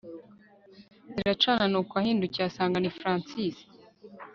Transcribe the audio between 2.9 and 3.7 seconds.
Francis